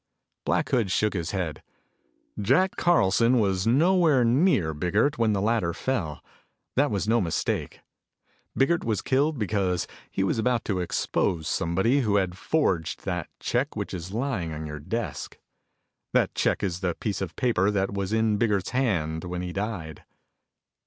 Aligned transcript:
Black 0.45 0.69
Hood 0.69 0.89
shook 0.89 1.13
his 1.13 1.29
head, 1.29 1.61
"Jack 2.39 2.75
Carlson 2.75 3.37
was 3.39 3.67
nowhere 3.67 4.25
near 4.25 4.73
Biggert 4.73 5.19
when 5.19 5.33
the 5.33 5.41
latter 5.43 5.73
fell. 5.75 6.23
That 6.75 6.89
was 6.89 7.07
no 7.07 7.21
mistake. 7.21 7.81
Biggert 8.57 8.83
was 8.83 9.03
killed 9.03 9.37
because 9.37 9.85
he 10.09 10.23
was 10.23 10.39
about 10.39 10.65
to 10.65 10.79
expose 10.79 11.47
somebody 11.47 11.99
who 12.01 12.15
had 12.15 12.35
forged 12.35 13.05
that 13.05 13.29
check 13.39 13.75
which 13.75 13.93
is 13.93 14.09
lying 14.11 14.51
on 14.51 14.65
your 14.65 14.79
desk. 14.79 15.37
That 16.13 16.33
check 16.33 16.63
is 16.63 16.79
the 16.79 16.95
piece 16.95 17.21
of 17.21 17.35
paper 17.35 17.69
that 17.69 17.93
was 17.93 18.11
in 18.11 18.37
Biggert's 18.37 18.71
hand 18.71 19.23
when 19.25 19.43
he 19.43 19.53
died." 19.53 20.03